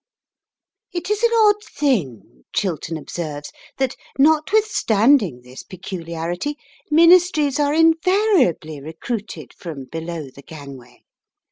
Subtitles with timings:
[0.91, 6.57] It is an odd thing, Chiltern observes, that, notwithstanding this peculiarity,
[6.89, 11.03] Ministries are invariably recruited from below the gangway.